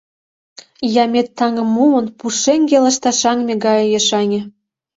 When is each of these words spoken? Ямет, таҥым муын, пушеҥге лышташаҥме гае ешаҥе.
Ямет, 1.03 1.27
таҥым 1.37 1.67
муын, 1.75 2.05
пушеҥге 2.17 2.77
лышташаҥме 2.85 3.53
гае 3.65 3.85
ешаҥе. 3.99 4.41